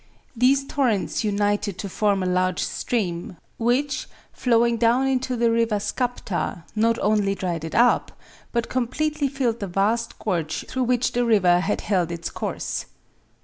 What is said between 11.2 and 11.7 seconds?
river